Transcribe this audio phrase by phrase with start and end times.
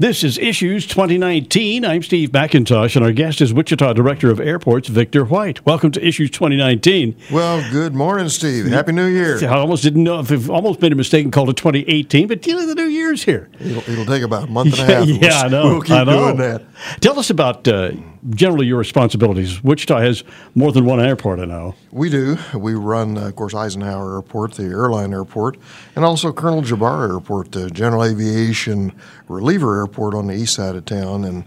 [0.00, 1.84] This is Issues 2019.
[1.84, 5.66] I'm Steve McIntosh, and our guest is Wichita Director of Airports, Victor White.
[5.66, 7.14] Welcome to Issues 2019.
[7.30, 8.64] Well, good morning, Steve.
[8.64, 9.46] Happy New Year.
[9.46, 12.46] I almost didn't know if I've almost made a mistake and called it 2018, but
[12.46, 13.50] know, the New Year's here.
[13.60, 15.06] It'll, it'll take about a month and a half.
[15.06, 15.64] yeah, we'll, I know.
[15.64, 16.34] We'll keep I know.
[16.34, 16.62] doing that.
[17.02, 17.90] Tell us about uh,
[18.30, 19.62] generally your responsibilities.
[19.64, 20.24] Wichita has
[20.54, 21.74] more than one airport, I know.
[21.90, 22.36] We do.
[22.54, 25.56] We run, uh, of course, Eisenhower Airport, the airline airport,
[25.96, 28.92] and also Colonel Jabara Airport, the general aviation
[29.28, 31.24] reliever airport on the east side of town.
[31.24, 31.44] And,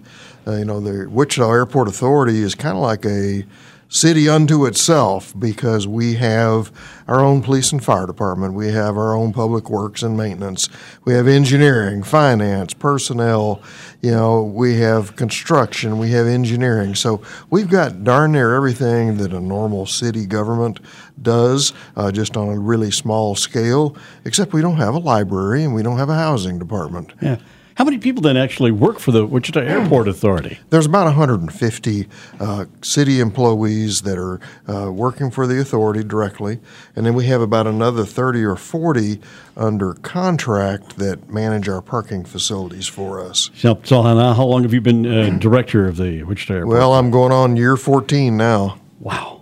[0.48, 3.46] uh, you know, the Wichita Airport Authority is kind of like a
[3.94, 6.72] city unto itself because we have
[7.08, 10.68] our own police and fire department, we have our own public works and maintenance,
[11.06, 13.62] we have engineering, finance, personnel,
[14.02, 16.96] you know, we have construction, we have engineering.
[16.96, 20.80] So we've got darn near everything that a normal city government
[21.22, 25.76] does, uh, just on a really small scale, except we don't have a library and
[25.76, 27.14] we don't have a housing department.
[27.22, 27.38] Yeah.
[27.76, 30.60] How many people then actually work for the Wichita Airport Authority?
[30.70, 32.08] There's about 150
[32.40, 36.60] uh, city employees that are uh, working for the authority directly,
[36.96, 39.20] and then we have about another 30 or 40
[39.58, 43.50] under contract that manage our parking facilities for us.
[43.56, 46.78] So, so how how long have you been uh, director of the Wichita Airport?
[46.78, 48.80] Well, I'm going on year 14 now.
[49.00, 49.42] wow.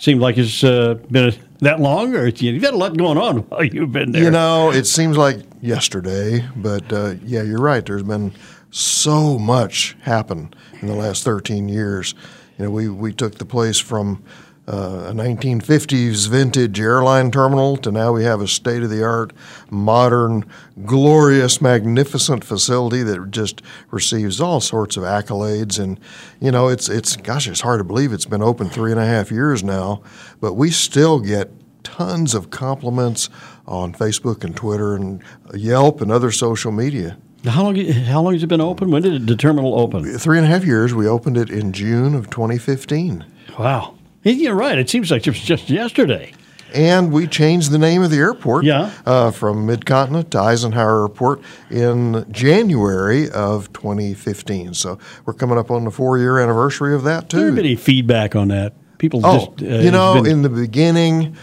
[0.00, 3.38] Seemed like it's uh, been a, that long, or you've had a lot going on
[3.38, 4.22] while you've been there.
[4.22, 7.84] You know, it seems like yesterday, but uh, yeah, you're right.
[7.84, 8.32] There's been
[8.70, 12.14] so much happen in the last 13 years.
[12.58, 14.22] You know, we, we took the place from
[14.68, 19.32] uh, a 1950s vintage airline terminal to now we have a state of the art,
[19.70, 20.44] modern,
[20.84, 25.82] glorious, magnificent facility that just receives all sorts of accolades.
[25.82, 25.98] And,
[26.38, 29.06] you know, it's, it's gosh, it's hard to believe it's been open three and a
[29.06, 30.02] half years now,
[30.38, 31.50] but we still get
[31.82, 33.30] tons of compliments
[33.66, 35.22] on Facebook and Twitter and
[35.54, 37.16] Yelp and other social media.
[37.44, 37.76] How long?
[37.76, 38.90] How long has it been open?
[38.90, 40.18] When did the terminal open?
[40.18, 40.92] Three and a half years.
[40.92, 43.24] We opened it in June of 2015.
[43.58, 43.97] Wow.
[44.22, 44.78] You're right.
[44.78, 46.32] It seems like it was just yesterday.
[46.74, 48.90] And we changed the name of the airport Yeah.
[49.06, 51.40] uh, from Midcontinent to Eisenhower Airport
[51.70, 54.74] in January of 2015.
[54.74, 57.56] So we're coming up on the four year anniversary of that, There too.
[57.56, 58.74] been any feedback on that?
[58.98, 61.36] People Oh, just uh, you know, been- in the beginning,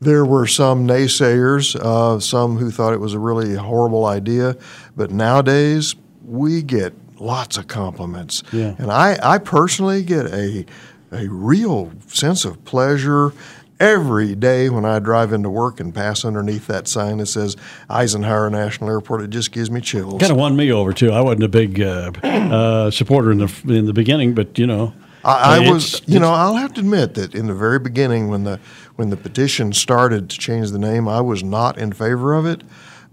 [0.00, 4.56] there were some naysayers, uh, some who thought it was a really horrible idea.
[4.96, 5.94] But nowadays,
[6.26, 8.42] we get lots of compliments.
[8.52, 8.74] Yeah.
[8.78, 10.64] And I, I personally get a,
[11.12, 13.32] a real sense of pleasure
[13.78, 17.56] every day when I drive into work and pass underneath that sign that says
[17.90, 19.22] Eisenhower National Airport.
[19.22, 20.20] It just gives me chills.
[20.20, 21.10] kind of won me over too.
[21.10, 24.94] I wasn't a big uh, uh, supporter in the in the beginning, but you know,
[25.24, 28.44] I, I was, you know, I'll have to admit that in the very beginning, when
[28.44, 28.60] the
[28.96, 32.62] when the petition started to change the name, I was not in favor of it.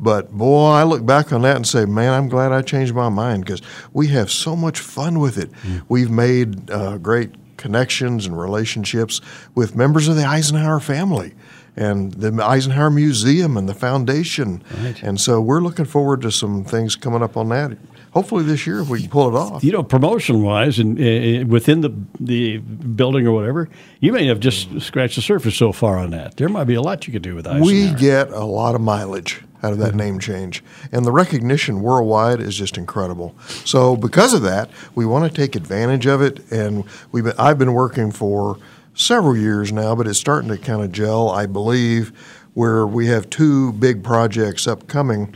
[0.01, 3.09] But boy, I look back on that and say, man, I'm glad I changed my
[3.09, 3.61] mind because
[3.91, 5.51] we have so much fun with it.
[5.51, 5.81] Mm.
[5.89, 9.21] We've made uh, great connections and relationships
[9.53, 11.33] with members of the Eisenhower family
[11.79, 14.61] and the Eisenhower Museum and the foundation.
[14.83, 15.01] Right.
[15.01, 17.77] And so we're looking forward to some things coming up on that.
[18.11, 19.63] Hopefully this year, if we can pull it off.
[19.63, 23.69] you know, promotion wise and uh, within the the building or whatever,
[23.99, 26.35] you may have just scratched the surface so far on that.
[26.37, 27.65] There might be a lot you could do with Eisenhower.
[27.65, 32.39] We get a lot of mileage out of that name change, and the recognition worldwide
[32.39, 33.35] is just incredible.
[33.65, 37.59] So, because of that, we want to take advantage of it, and we've been, I've
[37.59, 38.57] been working for
[38.99, 42.11] several years now, but it's starting to kind of gel, I believe,
[42.53, 45.35] where we have two big projects upcoming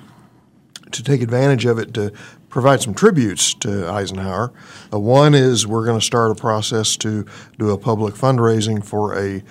[0.91, 2.11] to take advantage of it to
[2.49, 4.51] provide some tributes to Eisenhower.
[4.91, 7.25] Uh, one is we're going to start a process to
[7.57, 9.41] do a public fundraising for a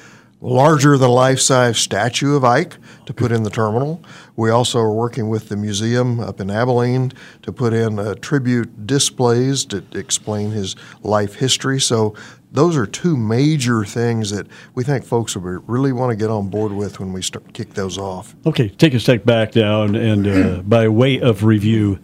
[0.43, 4.05] larger than life size statue of Ike to put in the terminal.
[4.37, 7.13] We also are working with the museum up in Abilene
[7.43, 11.81] to put in uh, tribute displays to explain his life history.
[11.81, 12.15] So
[12.53, 16.49] those are two major things that we think folks will really want to get on
[16.49, 18.35] board with when we start kick those off.
[18.47, 21.99] Okay, take a step back now, and, and uh, by way of review,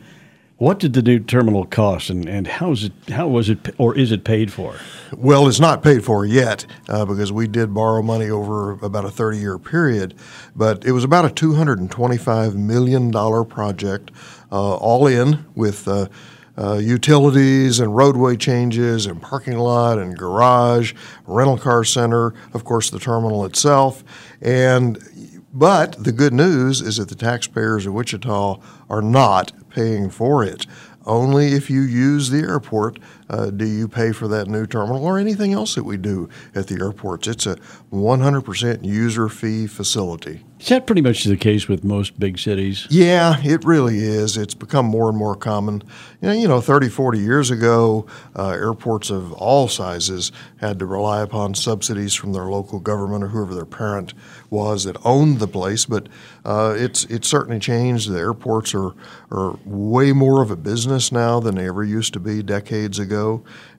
[0.58, 3.96] what did the new terminal cost, and, and how is it how was it or
[3.96, 4.74] is it paid for?
[5.16, 9.10] Well, it's not paid for yet uh, because we did borrow money over about a
[9.10, 10.14] 30 year period,
[10.56, 13.12] but it was about a $225 million
[13.46, 14.10] project,
[14.50, 16.08] uh, all in with uh,
[16.58, 20.92] uh, utilities and roadway changes and parking lot and garage,
[21.24, 24.02] rental car center, of course, the terminal itself.
[24.42, 24.98] And
[25.52, 30.66] but the good news is that the taxpayers of Wichita are not paying for it.
[31.06, 32.98] Only if you use the airport
[33.28, 36.66] uh, do you pay for that new terminal or anything else that we do at
[36.68, 37.28] the airports.
[37.28, 37.56] It's a
[37.92, 40.44] 100% user fee facility.
[40.60, 42.88] Is that pretty much the case with most big cities?
[42.90, 44.36] Yeah, it really is.
[44.36, 45.84] It's become more and more common.
[46.20, 50.86] You know, you know 30, 40 years ago, uh, airports of all sizes had to
[50.86, 54.14] rely upon subsidies from their local government or whoever their parent
[54.50, 55.84] was that owned the place.
[55.84, 56.08] But
[56.44, 58.10] uh, it's it's certainly changed.
[58.10, 58.94] The airports are
[59.30, 63.17] are way more of a business now than they ever used to be decades ago,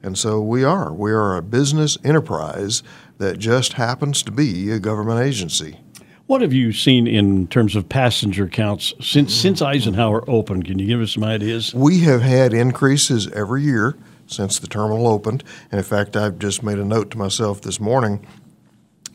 [0.03, 2.83] and so we are we are a business enterprise
[3.18, 5.80] that just happens to be a government agency.
[6.27, 10.65] What have you seen in terms of passenger counts since since Eisenhower opened?
[10.65, 11.74] Can you give us some ideas?
[11.74, 13.95] We have had increases every year
[14.27, 15.44] since the terminal opened.
[15.71, 18.25] And in fact, I've just made a note to myself this morning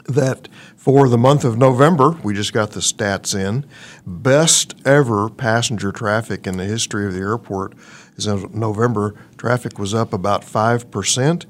[0.06, 3.64] that for the month of November, we just got the stats in,
[4.06, 7.74] best ever passenger traffic in the history of the airport
[8.16, 9.14] is in November.
[9.44, 11.44] Traffic was up about 5%.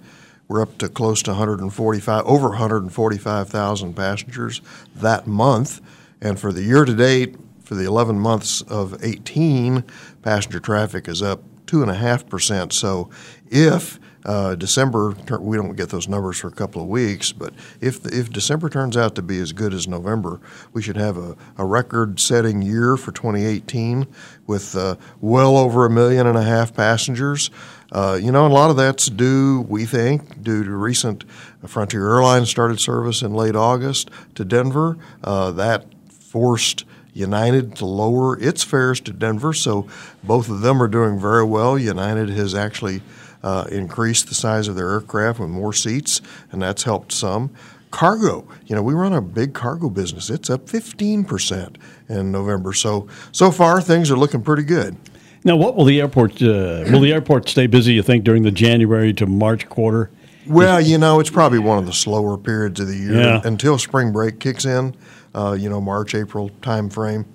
[0.49, 4.61] We're up to close to 145, over 145,000 passengers
[4.97, 5.81] that month.
[6.21, 9.85] And for the year to date, for the 11 months of 18,
[10.23, 12.73] passenger traffic is up 2.5%.
[12.73, 13.11] So
[13.49, 18.07] if uh, December, we don't get those numbers for a couple of weeks, but if
[18.07, 20.41] if December turns out to be as good as November,
[20.73, 24.07] we should have a, a record-setting year for 2018
[24.47, 27.51] with uh, well over a million and a half passengers.
[27.93, 31.25] Uh, you know, a lot of that's due, we think, due to recent
[31.67, 34.97] Frontier Airlines started service in late August to Denver.
[35.23, 39.87] Uh, that forced United to lower its fares to Denver, so
[40.25, 41.79] both of them are doing very well.
[41.79, 43.03] United has actually
[43.45, 46.21] uh, increased the size of their aircraft with more seats,
[46.51, 47.51] and that's helped some.
[47.91, 50.29] Cargo, you know, we run a big cargo business.
[50.29, 51.77] It's up 15%
[52.09, 52.73] in November.
[52.73, 54.97] So, so far, things are looking pretty good.
[55.45, 57.93] Now, what will the airport uh, will the airport stay busy?
[57.93, 60.11] You think during the January to March quarter?
[60.47, 63.41] Well, you know, it's probably one of the slower periods of the year yeah.
[63.45, 64.95] until spring break kicks in.
[65.35, 67.27] Uh, you know, March April time frame.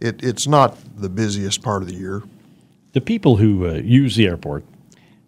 [0.00, 2.22] It, it's not the busiest part of the year.
[2.92, 4.64] The people who uh, use the airport,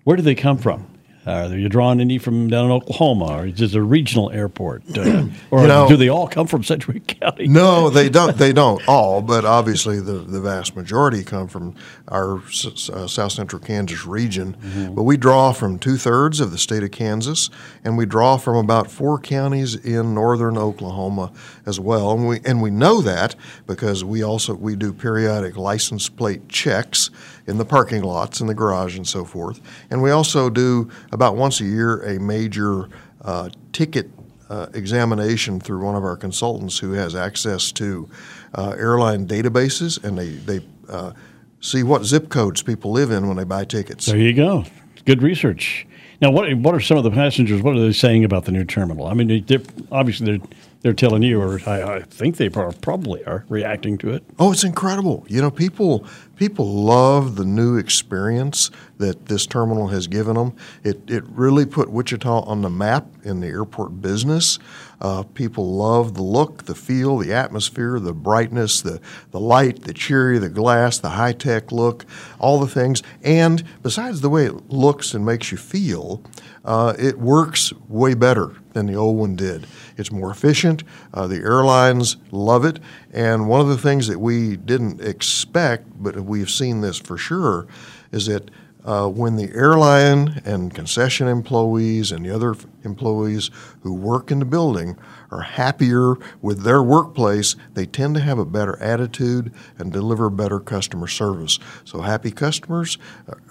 [0.05, 0.87] where do they come from?
[1.27, 5.25] Are you drawing any from down in Oklahoma, or is this a regional airport, uh,
[5.51, 7.49] or you know, do they all come from Sedgwick County?
[7.49, 8.37] no, they don't.
[8.37, 11.75] They don't all, but obviously the, the vast majority come from
[12.09, 14.55] our uh, South Central Kansas region.
[14.55, 14.95] Mm-hmm.
[14.95, 17.49] But we draw from two thirds of the state of Kansas,
[17.85, 21.33] and we draw from about four counties in northern Oklahoma
[21.65, 22.13] as well.
[22.13, 23.35] And we and we know that
[23.67, 27.11] because we also we do periodic license plate checks
[27.47, 29.61] in the parking lots, in the garage, and so forth.
[29.91, 32.89] And we also do about once a year a major
[33.23, 34.11] uh, ticket
[34.51, 38.09] uh, examination through one of our consultants who has access to
[38.55, 41.13] uh, airline databases, and they they uh,
[41.61, 44.07] see what zip codes people live in when they buy tickets.
[44.07, 44.65] There you go.
[45.07, 45.87] Good research.
[46.21, 47.63] Now, what what are some of the passengers?
[47.63, 49.07] What are they saying about the new terminal?
[49.07, 50.49] I mean, they're, obviously they're
[50.83, 54.23] they're telling you, or I, I, think they probably are reacting to it.
[54.39, 55.25] Oh, it's incredible!
[55.29, 60.55] You know, people people love the new experience that this terminal has given them.
[60.83, 64.59] It it really put Wichita on the map in the airport business.
[65.01, 69.01] Uh, people love the look, the feel, the atmosphere, the brightness, the
[69.33, 72.07] the light, the cheery, the glass, the high tech look,
[72.39, 73.03] all the things.
[73.23, 76.23] And besides the way it looks and makes you feel,
[76.65, 79.67] uh, it works way better than the old one did.
[79.97, 80.83] It's more efficient.
[81.13, 82.81] Uh, the airlines love it.
[83.13, 87.67] And one of the things that we didn't expect, but we've seen this for sure,
[88.13, 88.51] is that
[88.85, 92.55] uh, when the airline and concession employees and the other
[92.85, 93.51] employees
[93.81, 94.97] who work in the building
[95.31, 100.61] are happier with their workplace, they tend to have a better attitude and deliver better
[100.61, 101.59] customer service.
[101.85, 102.99] So, happy customers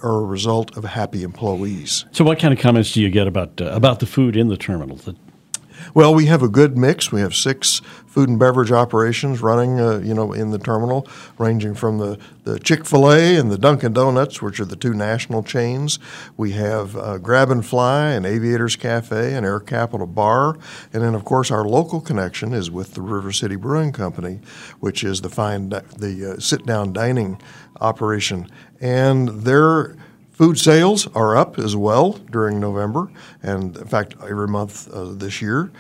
[0.04, 2.06] are a result of happy employees.
[2.12, 4.58] So, what kind of comments do you get about uh, about the food in the
[4.58, 5.00] terminal?
[5.94, 7.12] Well, we have a good mix.
[7.12, 7.82] We have six
[8.14, 11.08] food and beverage operations running, uh, you know, in the terminal,
[11.40, 14.94] ranging from the, the Chick Fil A and the Dunkin' Donuts, which are the two
[14.94, 15.98] national chains.
[16.38, 20.60] We have uh, Grab and Fly and Aviators Cafe and Air Capital Bar,
[20.94, 24.42] and then of course our local connection is with the River City Brewing Company,
[24.80, 27.42] which is the fine the uh, sit down dining
[27.82, 28.48] operation,
[28.80, 29.96] and they're
[30.34, 33.12] Food sales are up as well during November,
[33.44, 35.72] and in fact, every month uh, this year.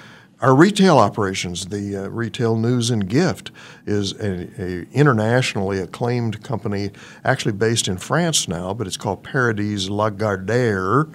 [0.41, 3.49] Our retail operations, the uh, Retail News and Gift,
[3.87, 6.91] is a, internationally acclaimed company,
[7.23, 11.11] actually based in France now, but it's called Paradies Lagardère,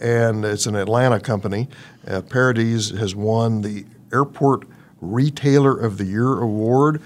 [0.00, 1.68] and it's an Atlanta company.
[2.08, 4.66] Uh, Paradies has won the Airport
[5.00, 7.00] Retailer of the Year award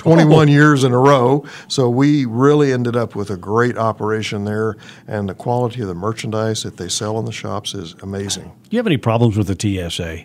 [0.00, 0.50] 21 oh.
[0.50, 1.44] years in a row.
[1.68, 4.76] So we really ended up with a great operation there,
[5.06, 8.44] and the quality of the merchandise that they sell in the shops is amazing.
[8.44, 10.24] Do you have any problems with the TSA?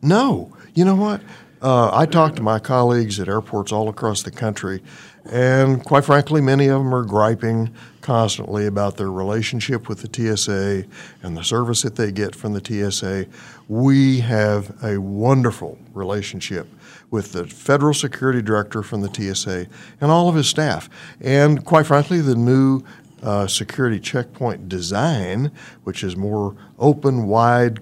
[0.00, 0.56] No.
[0.74, 1.20] You know what?
[1.60, 4.82] Uh, I talk to my colleagues at airports all across the country,
[5.26, 10.86] and quite frankly, many of them are griping constantly about their relationship with the TSA
[11.22, 13.26] and the service that they get from the TSA.
[13.68, 16.66] We have a wonderful relationship
[17.10, 19.66] with the federal security director from the TSA
[20.00, 20.88] and all of his staff.
[21.20, 22.82] And quite frankly, the new
[23.22, 25.50] uh, security checkpoint design,
[25.84, 27.80] which is more open, wide,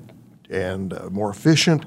[0.51, 1.85] and uh, more efficient,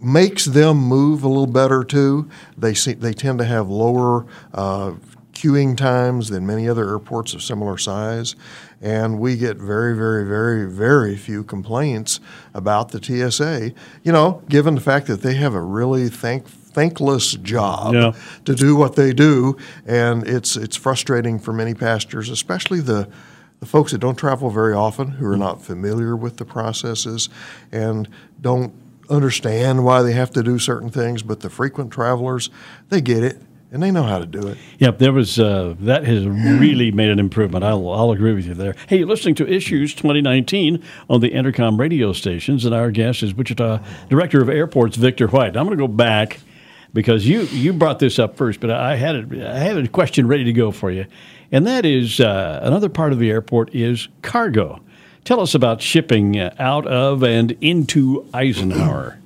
[0.00, 2.28] makes them move a little better too.
[2.56, 4.94] They see, they tend to have lower uh,
[5.32, 8.34] queuing times than many other airports of similar size,
[8.80, 12.20] and we get very, very, very, very few complaints
[12.54, 13.72] about the TSA.
[14.02, 18.12] You know, given the fact that they have a really thank thankless job yeah.
[18.44, 23.08] to do what they do, and it's it's frustrating for many pastors, especially the
[23.60, 27.28] the folks that don't travel very often, who are not familiar with the processes,
[27.70, 28.08] and
[28.40, 28.72] don't
[29.10, 31.22] understand why they have to do certain things.
[31.22, 32.48] But the frequent travelers,
[32.88, 34.58] they get it and they know how to do it.
[34.78, 37.64] Yep, there was uh, that has really made an improvement.
[37.64, 38.74] I'll, I'll agree with you there.
[38.88, 43.34] Hey, you're listening to Issues 2019 on the Entercom radio stations, and our guest is
[43.34, 45.56] Wichita Director of Airports Victor White.
[45.56, 46.40] I'm going to go back
[46.92, 50.26] because you you brought this up first, but I had a, I had a question
[50.26, 51.06] ready to go for you,
[51.52, 54.80] and that is uh, another part of the airport is cargo.
[55.24, 59.18] Tell us about shipping out of and into Eisenhower.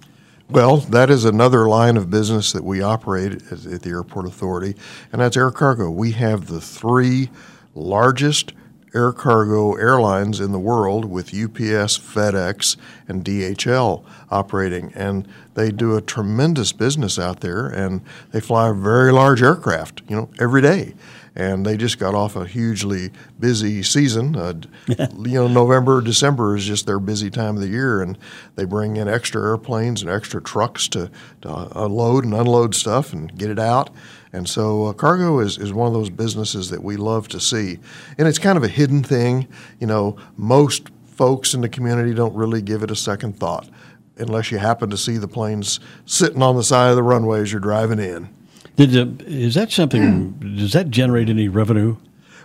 [0.50, 4.76] Well, that is another line of business that we operate at, at the Airport Authority,
[5.12, 5.90] and that's air cargo.
[5.90, 7.30] We have the three
[7.74, 8.52] largest
[8.94, 12.76] air cargo airlines in the world with UPS, FedEx,
[13.08, 14.92] and DHL operating.
[14.94, 20.16] And they do a tremendous business out there and they fly very large aircraft, you
[20.16, 20.94] know, every day
[21.36, 23.10] and they just got off a hugely
[23.40, 24.36] busy season.
[24.36, 24.54] Uh,
[24.88, 28.16] you know, November, December is just their busy time of the year, and
[28.54, 31.10] they bring in extra airplanes and extra trucks to,
[31.42, 33.90] to unload and unload stuff and get it out.
[34.34, 37.78] And so, uh, cargo is, is one of those businesses that we love to see,
[38.18, 39.46] and it's kind of a hidden thing.
[39.78, 43.68] You know, most folks in the community don't really give it a second thought
[44.16, 47.52] unless you happen to see the planes sitting on the side of the runway as
[47.52, 48.28] you're driving in.
[48.74, 50.32] Did uh, is that something?
[50.56, 51.96] Does that generate any revenue?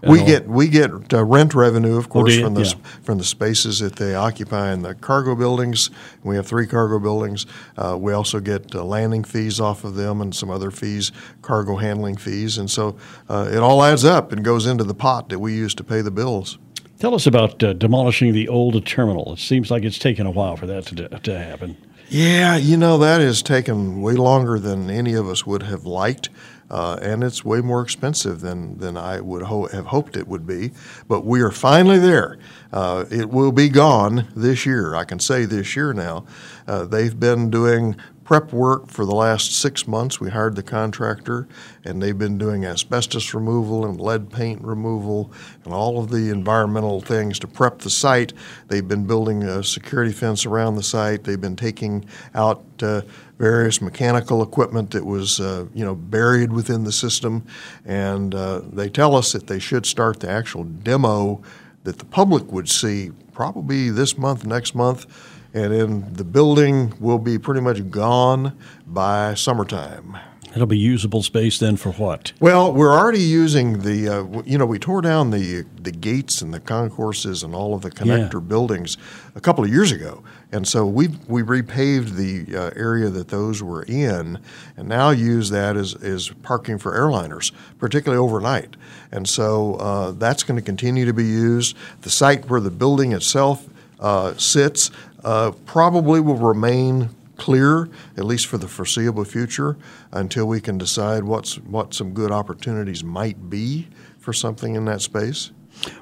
[0.03, 0.25] We all?
[0.25, 2.89] get we get uh, rent revenue, of course, from the yeah.
[3.01, 5.89] from the spaces that they occupy in the cargo buildings.
[6.24, 7.46] We have three cargo buildings.
[7.77, 11.75] Uh, we also get uh, landing fees off of them and some other fees, cargo
[11.75, 12.96] handling fees, and so
[13.27, 16.01] uh, it all adds up and goes into the pot that we use to pay
[16.01, 16.58] the bills.
[17.00, 19.32] Tell us about uh, demolishing the old terminal.
[19.34, 21.77] It seems like it's taken a while for that to, to happen.
[22.10, 26.29] Yeah, you know, that has taken way longer than any of us would have liked.
[26.69, 30.45] Uh, and it's way more expensive than, than I would ho- have hoped it would
[30.45, 30.71] be.
[31.07, 32.38] But we are finally there.
[32.71, 34.95] Uh, it will be gone this year.
[34.95, 36.25] I can say this year now.
[36.67, 37.95] Uh, they've been doing
[38.29, 40.19] prep work for the last six months.
[40.19, 41.47] We hired the contractor,
[41.83, 45.31] and they've been doing asbestos removal and lead paint removal
[45.65, 48.33] and all of the environmental things to prep the site.
[48.67, 51.23] They've been building a security fence around the site.
[51.23, 53.01] They've been taking out uh,
[53.39, 57.43] various mechanical equipment that was, uh, you know, buried within the system,
[57.86, 61.41] and uh, they tell us that they should start the actual demo
[61.86, 65.08] that the public would see probably this month, next month
[65.53, 68.55] and then the building will be pretty much gone
[68.86, 70.17] by summertime.
[70.56, 72.34] It'll be usable space then for what?
[72.39, 76.53] Well, we're already using the, uh, you know, we tore down the the gates and
[76.53, 78.39] the concourses and all of the connector yeah.
[78.39, 78.98] buildings
[79.36, 83.62] a couple of years ago, and so we we repaved the uh, area that those
[83.62, 84.39] were in,
[84.75, 88.75] and now use that as as parking for airliners, particularly overnight.
[89.12, 91.77] And so uh, that's going to continue to be used.
[92.01, 93.68] The site where the building itself
[94.00, 94.89] uh, sits
[95.24, 99.77] uh, probably will remain clear, at least for the foreseeable future,
[100.12, 103.88] until we can decide what's what some good opportunities might be
[104.19, 105.51] for something in that space.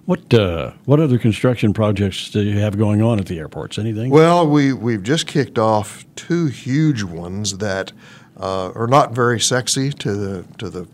[0.06, 3.78] What uh, what other construction projects do you have going on at the airports?
[3.78, 4.10] Anything?
[4.10, 7.92] Well, we we've just kicked off two huge ones that
[8.40, 10.88] uh, are not very sexy to the to the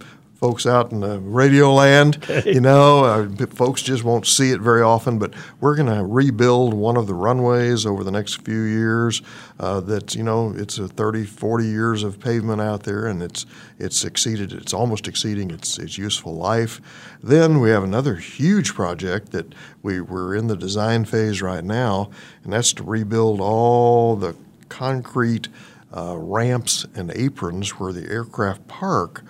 [0.43, 2.17] folks out in the radio land.
[2.43, 6.73] You know, uh, folks just won't see it very often, but we're going to rebuild
[6.73, 9.21] one of the runways over the next few years.
[9.57, 13.45] Uh, that you know, it's a 30, 40 years of pavement out there, and it's
[13.79, 16.81] it's exceeded, it's almost exceeding its its useful life.
[17.23, 22.09] Then we have another huge project that we we're in the design phase right now,
[22.43, 24.35] and that's to rebuild all the
[24.67, 25.47] concrete.
[25.95, 29.23] Uh, ramps and aprons where the aircraft park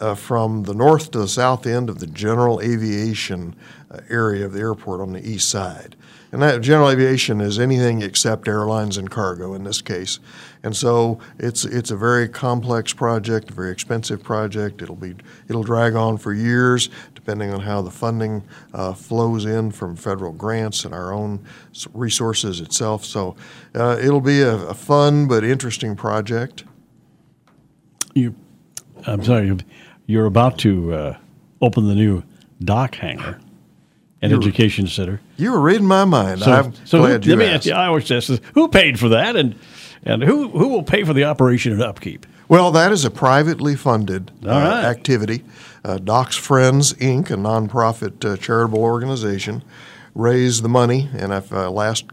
[0.00, 3.54] uh, from the north to the south end of the general aviation
[3.90, 5.96] uh, area of the airport on the east side.
[6.34, 10.18] And that general aviation is anything except airlines and cargo in this case.
[10.64, 14.82] And so it's it's a very complex project, a very expensive project.
[14.82, 15.14] It'll be
[15.48, 20.32] it'll drag on for years, depending on how the funding uh, flows in from federal
[20.32, 21.38] grants and our own
[21.92, 23.04] resources itself.
[23.04, 23.36] So
[23.76, 26.64] uh, it'll be a, a, fun but interesting project.
[28.14, 28.34] You,
[29.06, 29.56] I'm sorry,
[30.06, 31.16] you're about to uh,
[31.60, 32.22] open the new
[32.60, 33.40] Doc hangar
[34.22, 35.20] and you education center.
[35.36, 36.40] You were reading my mind.
[36.40, 37.50] So, I'm so glad who, you let asked.
[37.50, 39.54] me ask you, I always ask this, who paid for that and,
[40.02, 42.26] and who, who will pay for the operation and upkeep?
[42.48, 44.84] Well, that is a privately funded uh, right.
[44.84, 45.44] activity.
[45.84, 49.62] Uh, Doc's Friends, Inc., a nonprofit uh, charitable organization,
[50.14, 52.04] raised the money, and if uh, last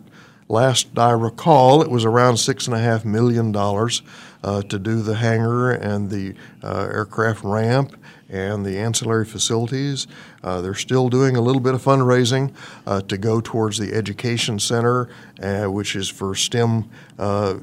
[0.47, 4.01] last I recall, it was around six and a half million dollars
[4.43, 6.33] uh, to do the hangar and the
[6.63, 7.95] uh, aircraft ramp
[8.31, 10.07] and the ancillary facilities.
[10.43, 12.53] Uh, they're still doing a little bit of fundraising
[12.87, 15.09] uh, to go towards the education center,
[15.41, 17.55] uh, which is for STEM uh,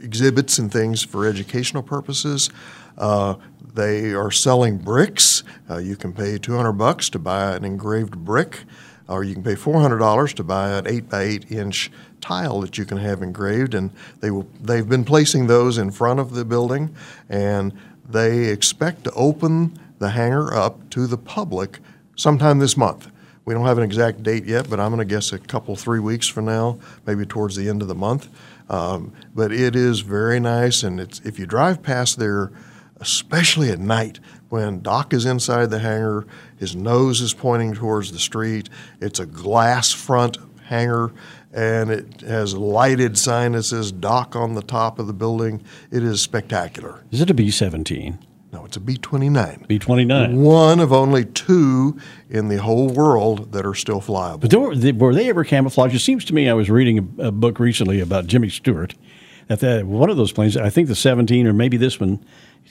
[0.00, 2.50] exhibits and things for educational purposes.
[2.98, 3.34] Uh,
[3.74, 5.42] they are selling bricks.
[5.80, 8.64] You can pay 200 bucks to buy an engraved brick,
[9.08, 11.90] or you can pay $400 to buy an 8 by 8 inch
[12.22, 13.74] tile that you can have engraved.
[13.74, 16.94] And they will, they've been placing those in front of the building,
[17.28, 17.72] and
[18.08, 21.80] they expect to open the hangar up to the public
[22.16, 23.10] sometime this month.
[23.44, 25.98] We don't have an exact date yet, but I'm going to guess a couple, three
[25.98, 28.28] weeks from now, maybe towards the end of the month.
[28.70, 32.52] Um, but it is very nice, and it's if you drive past there,
[33.00, 36.24] especially at night when Doc is inside the hangar,
[36.56, 38.68] his nose is pointing towards the street.
[39.00, 41.12] It's a glass front hangar,
[41.52, 45.62] and it has lighted sign that says Doc on the top of the building.
[45.90, 47.04] It is spectacular.
[47.10, 48.18] Is it a B 17?
[48.52, 49.64] No, it's a B 29.
[49.66, 50.42] B 29.
[50.42, 54.40] One of only two in the whole world that are still flyable.
[54.40, 55.94] But were they, were they ever camouflaged?
[55.94, 58.94] It seems to me I was reading a, a book recently about Jimmy Stewart.
[59.48, 62.22] That, that one of those planes, I think the 17 or maybe this one,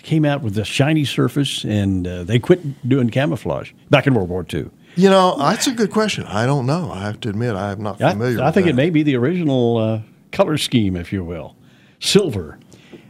[0.03, 4.29] came out with a shiny surface and uh, they quit doing camouflage back in World
[4.29, 4.69] War II.
[4.95, 6.25] You know, that's a good question.
[6.25, 6.91] I don't know.
[6.91, 8.71] I have to admit, I am not familiar I, I think that.
[8.71, 11.55] it may be the original uh, color scheme, if you will.
[11.99, 12.59] Silver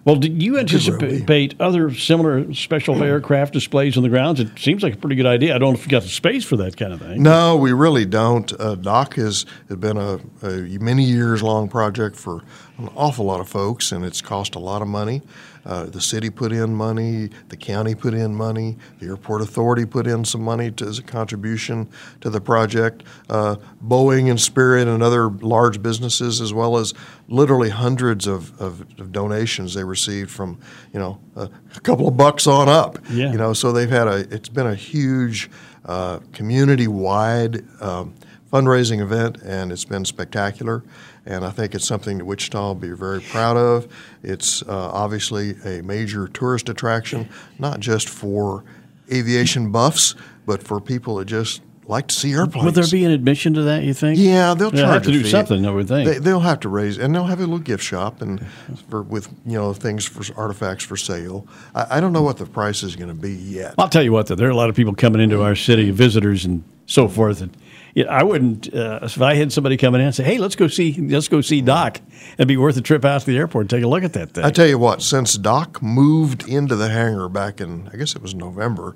[0.03, 4.39] well, do you anticipate other similar special aircraft displays on the grounds?
[4.39, 5.55] It seems like a pretty good idea.
[5.55, 7.21] I don't know if you got the space for that kind of thing.
[7.21, 8.51] No, we really don't.
[8.59, 12.41] Uh, Doc has, been a, a many years long project for
[12.77, 15.21] an awful lot of folks, and it's cost a lot of money.
[15.65, 20.07] Uh, the city put in money, the county put in money, the airport authority put
[20.07, 21.87] in some money to, as a contribution
[22.19, 23.03] to the project.
[23.29, 26.93] Uh, Boeing and Spirit and other large businesses, as well as
[27.31, 30.59] literally hundreds of, of, of donations they received from,
[30.93, 32.99] you know, a, a, couple of bucks on up.
[33.09, 33.31] Yeah.
[33.31, 34.17] You know, so they've had a.
[34.29, 35.49] It's been a huge
[35.85, 37.63] uh, community-wide.
[37.81, 38.13] Um,
[38.51, 40.83] fundraising event, and it's been spectacular.
[41.25, 43.87] And I think it's something that Wichita will be very proud of.
[44.23, 48.63] It's uh, obviously a major tourist attraction, not just for
[49.11, 50.15] aviation buffs,
[50.45, 52.65] but for people that just like to see airplanes.
[52.65, 53.83] Would there be an admission to that?
[53.83, 54.17] You think?
[54.19, 55.65] Yeah, they'll they'll have to do something.
[55.65, 58.21] I would think they, will have to raise, and they'll have a little gift shop
[58.21, 58.45] and
[58.89, 61.47] for, with you know things for artifacts for sale.
[61.75, 63.75] I, I don't know what the price is going to be yet.
[63.77, 65.91] I'll tell you what, though, there are a lot of people coming into our city,
[65.91, 67.55] visitors and so forth, and
[67.93, 70.55] you know, I wouldn't uh, if I had somebody coming in and say, "Hey, let's
[70.55, 71.99] go see let's go see Doc."
[72.37, 74.31] It'd be worth a trip out to the airport and take a look at that
[74.31, 74.43] thing.
[74.43, 78.21] I tell you what, since Doc moved into the hangar back in I guess it
[78.21, 78.95] was November,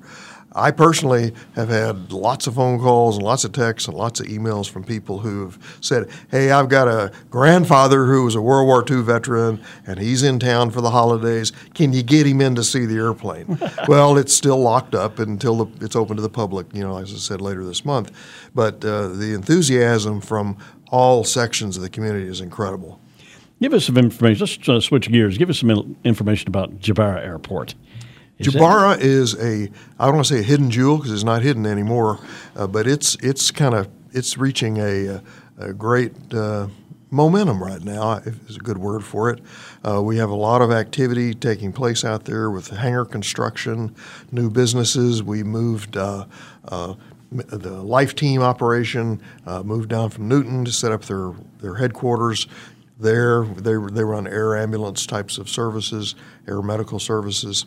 [0.55, 4.27] I personally have had lots of phone calls and lots of texts and lots of
[4.27, 8.83] emails from people who've said, Hey, I've got a grandfather who was a World War
[8.89, 11.51] II veteran and he's in town for the holidays.
[11.73, 13.59] Can you get him in to see the airplane?
[13.89, 17.13] well, it's still locked up until the, it's open to the public, you know, as
[17.13, 18.11] I said later this month.
[18.55, 20.57] But uh, the enthusiasm from
[20.89, 23.01] all sections of the community is incredible.
[23.61, 24.45] Give us some information.
[24.45, 25.37] Let's uh, switch gears.
[25.37, 27.75] Give us some information about Jabara Airport.
[28.37, 31.41] Is Jabara is a I don't want to say a hidden jewel because it's not
[31.41, 32.19] hidden anymore,
[32.55, 35.21] uh, but it's it's kind of it's reaching a,
[35.57, 36.67] a great uh,
[37.11, 38.15] momentum right now.
[38.47, 39.41] Is a good word for it.
[39.87, 43.95] Uh, we have a lot of activity taking place out there with hangar construction,
[44.31, 45.23] new businesses.
[45.23, 45.95] We moved.
[45.97, 46.25] Uh,
[46.67, 46.95] uh,
[47.31, 52.47] the Life Team operation uh, moved down from Newton to set up their, their headquarters
[52.99, 53.43] there.
[53.43, 56.15] They, they run air ambulance types of services,
[56.47, 57.65] air medical services.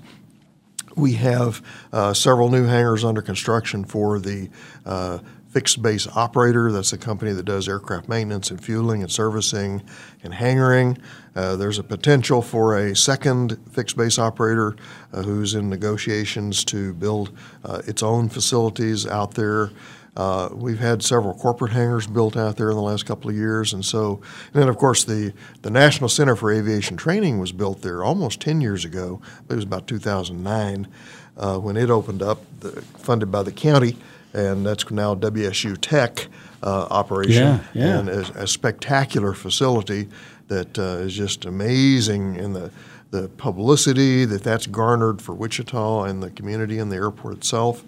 [0.97, 4.51] We have uh, several new hangars under construction for the
[4.85, 5.19] uh,
[5.51, 6.71] fixed base operator.
[6.71, 9.83] That's a company that does aircraft maintenance and fueling and servicing
[10.23, 11.01] and hangaring.
[11.35, 14.77] Uh, there's a potential for a second fixed base operator
[15.13, 19.71] uh, who's in negotiations to build uh, its own facilities out there.
[20.19, 23.73] Uh, we've had several corporate hangars built out there in the last couple of years,
[23.73, 24.21] and so,
[24.53, 28.41] and then of course the the National Center for Aviation Training was built there almost
[28.41, 29.21] 10 years ago.
[29.49, 30.89] It was about 2009
[31.37, 33.97] uh, when it opened up, the, funded by the county,
[34.35, 36.27] and that's now WSU Tech
[36.65, 37.99] uh, operation, Yeah, yeah.
[38.01, 40.09] and a, a spectacular facility
[40.49, 42.73] that uh, is just amazing in the
[43.11, 47.83] the publicity that that's garnered for Wichita and the community and the airport itself,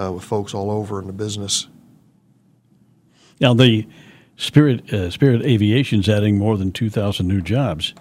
[0.00, 1.68] uh, with folks all over in the business.
[3.40, 3.86] Now, the
[4.36, 7.94] Spirit uh, Spirit Aviation's adding more than 2,000 new jobs.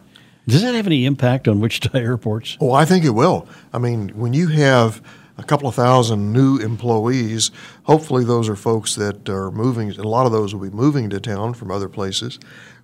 [0.47, 2.57] Does that have any impact on Wichita airports?
[2.59, 3.47] Oh, I think it will.
[3.71, 5.01] I mean, when you have
[5.37, 7.51] a couple of thousand new employees,
[7.83, 9.91] hopefully those are folks that are moving.
[9.91, 12.39] A lot of those will be moving to town from other places.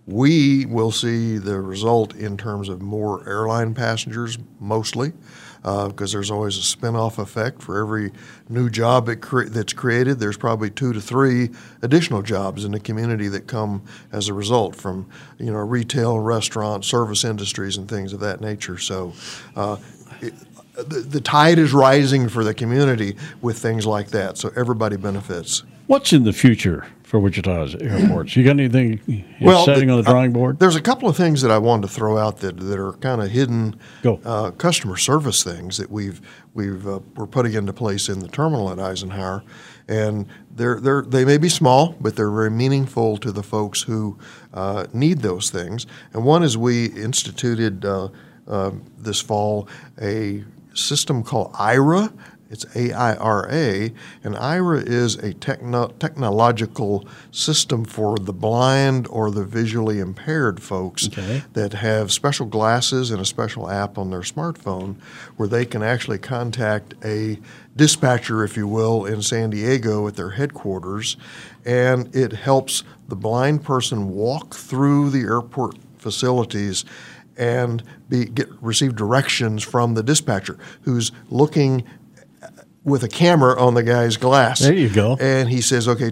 [0.08, 5.14] We will see the result in terms of more airline passengers, mostly,
[5.62, 8.12] because there's always a spin-off effect for every
[8.48, 10.20] new job cre- that's created.
[10.20, 11.50] There's probably two to three
[11.82, 16.86] additional jobs in the community that come as a result from, you know, retail, restaurant,
[16.86, 18.78] service industries, and things of that nature.
[18.78, 19.14] So.
[19.56, 19.78] Uh,
[20.22, 20.34] it,
[20.76, 25.64] the, the tide is rising for the community with things like that, so everybody benefits.
[25.90, 28.36] What's in the future for Wichita's airports?
[28.36, 29.02] You got anything
[29.42, 30.60] Well, setting on the drawing board?
[30.60, 33.24] There's a couple of things that I wanted to throw out that, that are kind
[33.24, 33.76] of hidden.
[34.24, 36.22] Uh, customer service things that we've
[36.54, 39.44] we've uh, we're putting into place in the terminal at Eisenhower,
[39.88, 44.16] and they're they're they may be small, but they're very meaningful to the folks who
[44.54, 45.88] uh, need those things.
[46.14, 48.10] And one is we instituted uh,
[48.48, 49.68] uh, this fall
[50.00, 50.44] a
[50.76, 52.14] system called Aira.
[52.50, 59.08] It's A I R A, and Aira is a techno- technological system for the blind
[59.12, 61.44] or the visually impaired folks Okay.
[61.54, 64.96] that have special glasses and a special app on their smartphone
[65.38, 67.40] where they can actually contact a
[67.76, 71.18] dispatcher, if you will, in San Diego at their headquarters,
[71.66, 76.84] and it helps the blind person walk through the airport facilities
[77.38, 81.84] and be, get receive directions from the dispatcher who's looking
[82.84, 84.60] with a camera on the guy's glass.
[84.60, 85.18] There you go.
[85.20, 86.12] And he says, okay,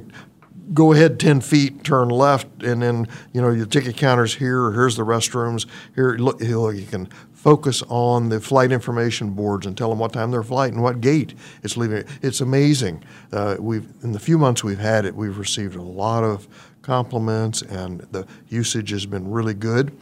[0.73, 4.95] go ahead 10 feet, turn left, and then, you know, your ticket counter's here, here's
[4.97, 5.65] the restrooms.
[5.95, 10.12] Here, look, he'll- you can focus on the flight information boards and tell them what
[10.12, 12.03] time their flight and what gate it's leaving.
[12.21, 13.03] It's amazing.
[13.32, 16.47] Uh, we've, in the few months we've had it, we've received a lot of
[16.82, 19.95] compliments, and the usage has been really good.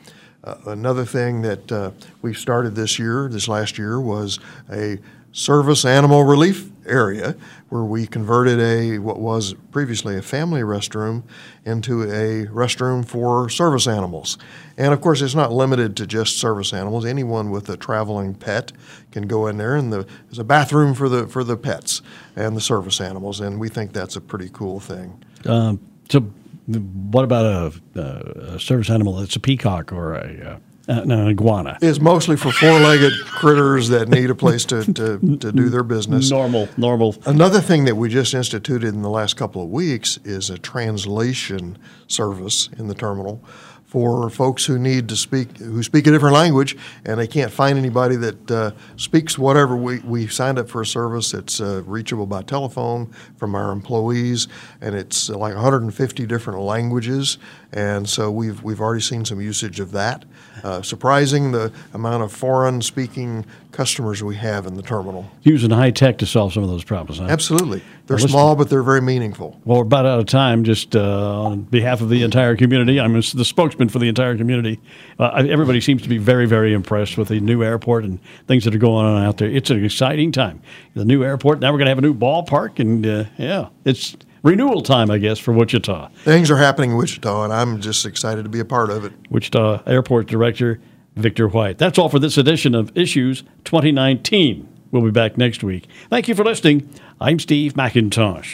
[0.44, 4.40] Uh, another thing that uh, we started this year, this last year, was
[4.72, 4.98] a
[5.36, 7.36] service animal relief area
[7.68, 11.24] where we converted a what was previously a family restroom
[11.66, 14.38] into a restroom for service animals.
[14.78, 17.06] And of course, it's not limited to just service animals.
[17.06, 18.72] Anyone with a traveling pet
[19.12, 22.02] can go in there, and the, there's a bathroom for the for the pets
[22.38, 23.42] and the service animals.
[23.42, 25.22] And we think that's a pretty cool thing.
[25.46, 31.12] Um, so, what about a, a service animal that's a peacock or a, uh, an
[31.12, 31.78] iguana?
[31.82, 36.32] It's mostly for four-legged critters that need a place to, to, to do their business.
[36.32, 37.16] Normal, normal.
[37.26, 41.78] Another thing that we just instituted in the last couple of weeks is a translation
[42.08, 43.44] service in the terminal
[43.86, 47.78] for folks who need to speak who speak a different language and they can't find
[47.78, 52.26] anybody that uh, speaks whatever we, we signed up for a service that's uh, reachable
[52.26, 53.06] by telephone
[53.38, 54.48] from our employees
[54.82, 57.38] and it's uh, like 150 different languages
[57.72, 60.26] and so we've we've already seen some usage of that
[60.64, 65.92] uh, surprising the amount of foreign speaking customers we have in the terminal Using high
[65.92, 67.20] tech to solve some of those problems.
[67.20, 67.28] Huh?
[67.30, 67.84] Absolutely.
[68.08, 69.60] They're listen- small, but they're very meaningful.
[69.66, 70.64] Well, we're about out of time.
[70.64, 74.80] Just uh, on behalf of the entire community, I'm the spokesman for the entire community.
[75.20, 78.76] Uh, everybody seems to be very, very impressed with the new airport and things that
[78.76, 79.50] are going on out there.
[79.50, 80.62] It's an exciting time.
[80.94, 81.60] The new airport.
[81.60, 85.18] Now we're going to have a new ballpark, and uh, yeah, it's renewal time, I
[85.18, 86.10] guess, for Wichita.
[86.24, 89.14] Things are happening in Wichita, and I'm just excited to be a part of it.
[89.30, 90.80] Wichita Airport Director
[91.16, 91.78] Victor White.
[91.78, 94.68] That's all for this edition of Issues 2019.
[94.92, 95.88] We'll be back next week.
[96.10, 96.90] Thank you for listening.
[97.20, 98.54] I'm Steve McIntosh.